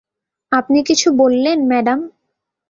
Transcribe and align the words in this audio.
আপনি 0.51 0.79
কিছু 0.83 1.07
বললেন, 1.17 1.57
ম্যাডাম? 1.67 1.99